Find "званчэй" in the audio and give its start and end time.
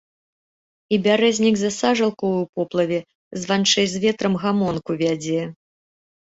3.43-3.85